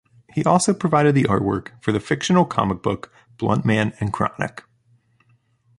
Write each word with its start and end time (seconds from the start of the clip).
He 0.33 0.43
also 0.43 0.73
provides 0.73 1.13
the 1.13 1.25
artwork 1.25 1.79
for 1.79 1.91
the 1.91 1.99
fictional 1.99 2.43
comic 2.43 2.81
book 2.81 3.13
"Bluntman 3.37 3.93
and 4.01 4.11
Chronic". 4.11 4.63